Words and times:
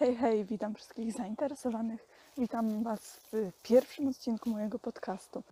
Hej, 0.00 0.16
hej, 0.16 0.44
witam 0.44 0.74
wszystkich 0.74 1.12
zainteresowanych. 1.12 2.06
Witam 2.38 2.82
Was 2.82 3.20
w 3.32 3.52
pierwszym 3.62 4.08
odcinku 4.08 4.50
mojego 4.50 4.78
podcastu. 4.78 5.42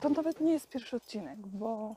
To 0.00 0.08
nawet 0.08 0.40
nie 0.40 0.52
jest 0.52 0.68
pierwszy 0.68 0.96
odcinek, 0.96 1.38
bo, 1.38 1.96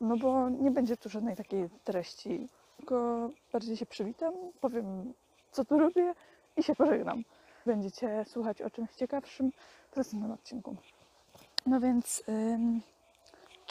no 0.00 0.16
bo 0.16 0.48
nie 0.48 0.70
będzie 0.70 0.96
tu 0.96 1.08
żadnej 1.08 1.36
takiej 1.36 1.68
treści, 1.84 2.48
tylko 2.76 3.28
bardziej 3.52 3.76
się 3.76 3.86
przywitam, 3.86 4.34
powiem 4.60 5.14
co 5.50 5.64
tu 5.64 5.78
robię 5.78 6.14
i 6.56 6.62
się 6.62 6.74
pożegnam. 6.74 7.24
Będziecie 7.66 8.24
słuchać 8.28 8.62
o 8.62 8.70
czymś 8.70 8.90
ciekawszym 8.90 9.52
w 9.90 9.96
następnym 9.96 10.32
odcinku. 10.32 10.76
No 11.66 11.80
więc 11.80 12.22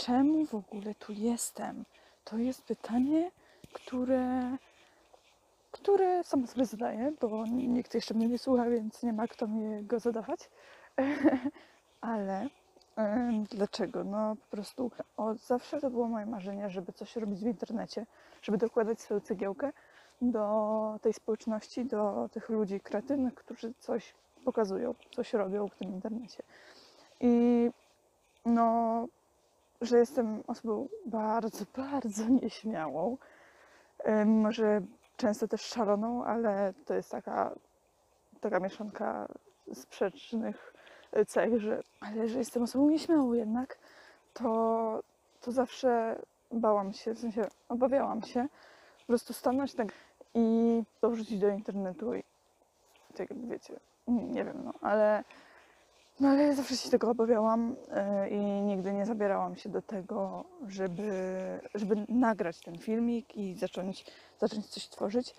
czemu 0.06 0.46
w 0.46 0.56
ogóle 0.56 0.96
tu 0.96 1.14
jestem? 1.14 1.86
To 2.24 2.38
jest 2.38 2.64
pytanie, 2.64 3.32
które, 3.74 4.58
które 5.72 6.24
sama 6.24 6.48
sobie 6.48 6.66
zadaję, 6.66 7.14
bo 7.22 7.46
nikt 7.46 7.94
jeszcze 7.94 8.14
mnie 8.14 8.28
nie 8.28 8.38
słucha, 8.38 8.70
więc 8.70 9.04
nie 9.04 9.14
ma 9.14 9.28
kto 9.28 9.48
mi 9.48 9.86
go 9.86 10.00
zadawać. 10.00 10.50
Ale 12.02 12.50
dlaczego? 13.52 14.04
No 14.04 14.36
po 14.36 14.48
prostu 14.56 14.92
od 15.18 15.38
zawsze 15.40 15.82
to 15.82 15.90
było 15.90 16.08
moje 16.08 16.26
marzenie, 16.26 16.70
żeby 16.70 16.94
coś 16.94 17.16
robić 17.16 17.40
w 17.40 17.48
internecie, 17.48 18.06
żeby 18.42 18.58
dokładać 18.58 19.02
swoją 19.02 19.20
cegiełkę 19.20 19.72
do 20.22 21.00
tej 21.02 21.14
społeczności, 21.14 21.86
do 21.86 22.30
tych 22.32 22.50
ludzi 22.50 22.80
kreatywnych, 22.80 23.36
którzy 23.36 23.74
coś 23.80 24.14
pokazują, 24.46 24.96
coś 25.16 25.34
robią 25.34 25.68
w 25.68 25.76
tym 25.76 25.94
internecie. 25.94 26.44
I 27.20 27.70
no, 28.46 29.08
że 29.82 29.98
jestem 29.98 30.44
osobą 30.48 30.88
bardzo, 31.06 31.66
bardzo 31.78 32.24
nieśmiałą. 32.28 33.18
Może 34.26 34.82
często 35.18 35.48
też 35.48 35.62
szaloną, 35.62 36.26
ale 36.26 36.74
to 36.86 36.94
jest 36.94 37.12
taka, 37.12 37.56
taka 38.42 38.60
mieszanka 38.60 39.28
sprzecznych 39.74 40.74
cech, 41.28 41.60
że, 41.60 41.82
ale 42.00 42.28
że 42.28 42.40
jestem 42.40 42.64
osobą 42.64 42.90
nieśmiałą 42.90 43.34
jednak, 43.34 43.78
to, 44.34 45.04
to 45.42 45.52
zawsze 45.52 46.22
bałam 46.52 46.94
się, 46.94 47.14
w 47.14 47.20
sensie 47.20 47.48
obawiałam 47.70 48.22
się 48.24 48.48
po 49.00 49.08
prostu 49.08 49.34
stanąć 49.34 49.74
tak 49.74 49.88
i 50.34 50.84
to 51.02 51.10
wrzucić 51.10 51.40
do 51.40 51.48
internetu 51.48 52.14
i 52.16 52.24
tak 53.16 53.28
wiecie, 53.48 53.80
nie 54.08 54.46
wiem, 54.46 54.62
no, 54.64 54.74
ale 54.82 55.24
no 56.22 56.30
ale 56.30 56.56
zawsze 56.56 56.78
się 56.78 56.90
tego 56.90 57.10
obawiałam 57.10 57.76
e, 57.92 58.30
i 58.30 58.40
nigdy 58.40 58.94
nie 58.94 59.06
zabierałam 59.06 59.56
się 59.56 59.70
do 59.70 59.82
tego, 59.82 60.46
żeby, 60.68 61.12
żeby 61.76 62.06
nagrać 62.10 62.62
ten 62.62 62.78
filmik 62.78 63.36
i 63.36 63.56
zacząć, 63.56 64.06
zacząć 64.40 64.66
coś 64.68 64.88
tworzyć. 64.88 65.36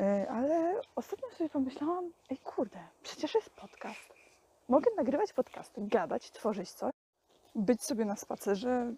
E, 0.00 0.26
Ale 0.30 0.80
ostatnio 0.96 1.28
sobie 1.30 1.50
pomyślałam, 1.50 2.12
ej 2.30 2.38
kurde, 2.38 2.78
przecież 3.02 3.34
jest 3.34 3.50
podcast. 3.50 4.14
Mogę 4.68 4.90
nagrywać 4.96 5.32
podcasty, 5.32 5.80
gadać, 5.84 6.30
tworzyć 6.30 6.70
coś, 6.70 6.92
być 7.54 7.82
sobie 7.82 8.04
na 8.04 8.16
spacerze, 8.16 8.92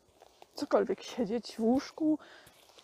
cokolwiek, 0.55 1.03
siedzieć 1.03 1.57
w 1.57 1.61
łóżku 1.61 2.19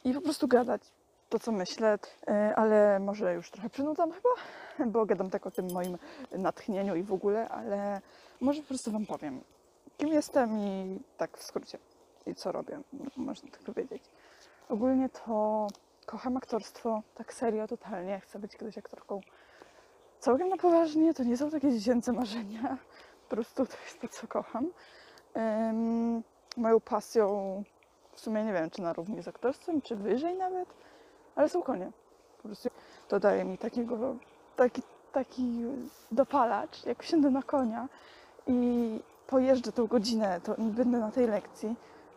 i 0.04 0.14
po 0.14 0.20
prostu 0.20 0.48
gadać 0.48 0.82
to, 1.28 1.38
co 1.38 1.52
myślę, 1.52 1.98
E, 2.28 2.56
ale 2.56 3.00
może 3.00 3.34
już 3.34 3.50
trochę 3.50 3.70
przynudzam 3.70 4.12
chyba, 4.12 4.28
bo 4.92 5.06
gadam 5.06 5.30
tak 5.30 5.46
o 5.46 5.50
tym 5.50 5.72
moim 5.72 5.98
natchnieniu 6.32 6.96
i 6.96 7.02
w 7.02 7.12
ogóle, 7.12 7.48
ale 7.48 8.00
może 8.40 8.62
po 8.62 8.68
prostu 8.68 8.90
Wam 8.92 9.06
powiem, 9.06 9.40
kim 9.98 10.08
jestem 10.08 10.58
i 10.58 11.00
tak 11.16 11.38
w 11.38 11.42
skrócie, 11.42 11.78
i 12.26 12.34
co 12.34 12.52
robię, 12.52 12.80
można 13.16 13.50
tak 13.50 13.60
powiedzieć. 13.60 14.02
Ogólnie 14.68 15.08
to 15.08 15.66
kocham 16.06 16.36
aktorstwo, 16.36 17.02
tak 17.14 17.34
serio, 17.34 17.66
totalnie, 17.66 18.20
chcę 18.20 18.38
być 18.38 18.56
kiedyś 18.56 18.78
aktorką. 18.78 19.20
Całkiem 20.18 20.48
na 20.48 20.56
poważnie, 20.56 21.14
to 21.14 21.24
nie 21.24 21.36
są 21.36 21.50
takie 21.50 21.72
dziecięce 21.72 22.12
marzenia, 22.12 22.78
po 23.28 23.36
prostu 23.36 23.66
to 23.66 23.76
jest 23.84 24.00
to, 24.00 24.08
co 24.08 24.26
kocham. 24.26 24.70
Ym, 25.36 26.22
moją 26.56 26.80
pasją, 26.80 27.62
w 28.12 28.20
sumie 28.20 28.44
nie 28.44 28.52
wiem, 28.52 28.70
czy 28.70 28.82
na 28.82 28.92
równi 28.92 29.22
z 29.22 29.28
aktorstwem, 29.28 29.82
czy 29.82 29.96
wyżej 29.96 30.36
nawet, 30.36 30.68
ale 31.38 31.48
są 31.48 31.62
konie. 31.62 31.90
Po 32.36 32.48
prostu 32.48 32.68
to 33.08 33.20
daje 33.20 33.44
mi 33.44 33.58
takiego, 33.58 34.16
taki, 34.56 34.82
taki 35.12 35.64
dopalacz, 36.12 36.86
jak 36.86 37.02
wsiądę 37.02 37.30
na 37.30 37.42
konia 37.42 37.88
i 38.46 39.00
pojeżdżę 39.26 39.72
tą 39.72 39.86
godzinę, 39.86 40.40
to 40.40 40.54
będę 40.58 40.98
na 40.98 41.10
tej 41.10 41.26
lekcji, 41.26 41.74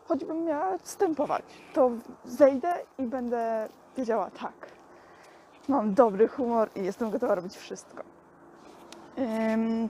choćbym 0.08 0.44
miała 0.44 0.78
stępować, 0.84 1.44
to 1.74 1.92
zejdę 2.26 2.74
i 3.00 3.04
będę 3.04 3.70
wiedziała 3.98 4.30
tak. 4.30 4.54
Mam 5.68 5.94
dobry 5.94 6.28
humor 6.28 6.70
i 6.76 6.84
jestem 6.84 7.12
gotowa 7.12 7.36
robić 7.36 7.58
wszystko. 7.58 8.04
Ym, 9.18 9.90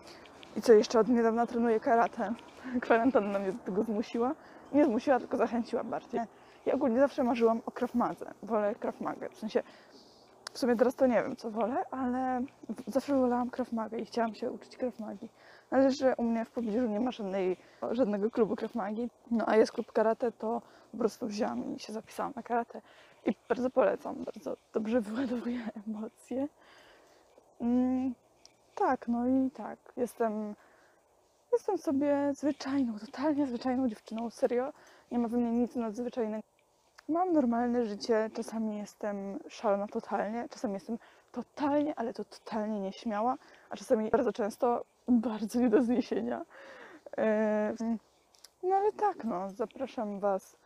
I 0.57 0.61
co 0.61 0.73
jeszcze 0.73 0.99
od 0.99 1.07
niedawna 1.07 1.47
trenuję 1.47 1.79
karate. 1.79 2.33
Kwarantanna 2.81 3.39
mnie 3.39 3.51
do 3.51 3.63
tego 3.63 3.83
zmusiła. 3.83 4.35
Nie 4.71 4.85
zmusiła, 4.85 5.19
tylko 5.19 5.37
zachęciła 5.37 5.83
bardziej. 5.83 6.21
Ja 6.65 6.73
ogólnie 6.73 6.99
zawsze 6.99 7.23
marzyłam 7.23 7.61
o 7.65 7.71
Krav 7.71 7.95
Madze. 7.95 8.33
Wolę 8.43 8.75
Krav 8.75 9.01
Magę. 9.01 9.29
W 9.29 9.37
sensie, 9.37 9.63
w 10.53 10.57
sumie 10.59 10.75
teraz 10.75 10.95
to 10.95 11.07
nie 11.07 11.23
wiem, 11.23 11.35
co 11.35 11.51
wolę, 11.51 11.83
ale 11.91 12.41
zawsze 12.87 13.15
wolałam 13.15 13.49
Krav 13.49 13.71
Magę 13.71 13.99
i 13.99 14.05
chciałam 14.05 14.35
się 14.35 14.51
uczyć 14.51 14.77
Krav 14.77 14.99
Magi. 14.99 15.29
Ale 15.71 15.91
że 15.91 16.15
u 16.15 16.23
mnie 16.23 16.45
w 16.45 16.51
pobliżu 16.51 16.87
nie 16.87 16.99
ma 16.99 17.11
żadnej, 17.11 17.57
żadnego 17.91 18.31
klubu 18.31 18.55
Krav 18.55 18.75
Magi, 18.75 19.09
no 19.31 19.45
a 19.47 19.55
jest 19.55 19.71
klub 19.71 19.91
karate, 19.91 20.31
to 20.31 20.61
po 20.91 20.97
prostu 20.97 21.27
wzięłam 21.27 21.75
i 21.75 21.79
się 21.79 21.93
zapisałam 21.93 22.33
na 22.35 22.43
karate. 22.43 22.81
I 23.25 23.35
bardzo 23.49 23.69
polecam, 23.69 24.15
bardzo 24.23 24.57
dobrze 24.73 25.01
wyładowuje 25.01 25.59
emocje. 25.87 26.47
Mm, 27.61 28.13
tak, 28.75 29.07
no 29.07 29.27
i 29.27 29.51
tak, 29.51 29.79
jestem, 29.97 30.55
jestem 31.53 31.77
sobie 31.77 32.31
zwyczajną, 32.33 32.99
totalnie 32.99 33.47
zwyczajną 33.47 33.89
dziewczyną, 33.89 34.29
serio. 34.29 34.73
Nie 35.11 35.19
ma 35.19 35.27
we 35.27 35.37
mnie 35.37 35.51
nic 35.51 35.75
nadzwyczajnego. 35.75 36.43
Mam 37.09 37.33
normalne 37.33 37.85
życie, 37.85 38.29
czasami 38.33 38.77
jestem 38.77 39.39
szalona 39.49 39.87
totalnie, 39.87 40.47
czasami 40.49 40.73
jestem 40.73 40.97
totalnie, 41.31 41.93
ale 41.95 42.13
to 42.13 42.25
totalnie 42.25 42.79
nieśmiała, 42.79 43.37
a 43.69 43.77
czasami 43.77 44.09
bardzo 44.09 44.33
często 44.33 44.85
bardzo 45.07 45.59
nie 45.59 45.69
do 45.69 45.83
zniesienia. 45.83 46.45
No 48.63 48.75
ale 48.75 48.91
tak, 48.91 49.23
no, 49.23 49.49
zapraszam 49.49 50.19
Was 50.19 50.57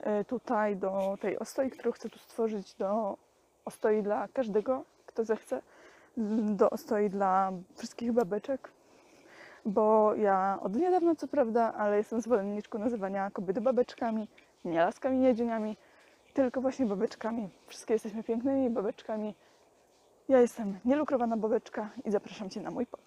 e, 0.00 0.24
tutaj 0.24 0.76
do 0.76 1.16
tej 1.20 1.38
ostoi, 1.38 1.70
którą 1.70 1.92
chcę 1.92 2.08
tu 2.10 2.18
stworzyć, 2.18 2.74
do 2.74 3.16
ostoi 3.64 4.02
dla 4.02 4.28
każdego, 4.28 4.84
kto 5.06 5.24
zechce, 5.24 5.62
do 6.56 6.70
ostoi 6.70 7.10
dla 7.10 7.52
wszystkich 7.76 8.12
babeczek, 8.12 8.70
bo 9.66 10.14
ja 10.14 10.58
od 10.62 10.76
niedawna, 10.76 11.14
co 11.14 11.28
prawda, 11.28 11.74
ale 11.74 11.96
jestem 11.96 12.20
zwolenniczką 12.20 12.78
nazywania 12.78 13.30
kobiety 13.30 13.60
babeczkami, 13.60 14.28
nie 14.64 14.78
laskami, 14.78 15.18
nie 15.18 15.34
dzieniami, 15.34 15.76
tylko 16.34 16.60
właśnie 16.60 16.86
babeczkami. 16.86 17.48
Wszystkie 17.66 17.92
jesteśmy 17.92 18.22
pięknymi 18.22 18.70
babeczkami. 18.70 19.34
Ja 20.28 20.40
jestem 20.40 20.78
nielukrowana 20.84 21.36
babeczka 21.36 21.90
i 22.04 22.10
zapraszam 22.10 22.50
Cię 22.50 22.60
na 22.60 22.70
mój 22.70 22.86
podcast. 22.86 23.05